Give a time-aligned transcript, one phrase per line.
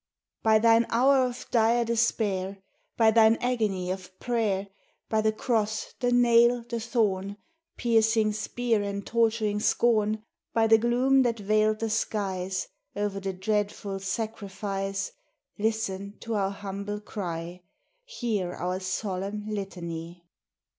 [0.41, 2.57] By Thine hour of dire despair;
[2.97, 4.67] By Thine agony of prayer;
[5.09, 7.37] By the cross, the nail, the thorn,
[7.77, 10.23] Piercing spear, and torturing scorn;
[10.55, 15.11] By the gloom that veiled the skies O'er the dreadful sacrifice,
[15.59, 17.61] Listen to our humble cry,
[18.03, 20.25] Hear our solemn litany!